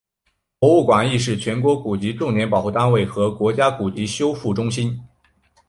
[0.57, 4.99] 博物馆亦是全国古籍重点保护单位和国家级古籍修复中心。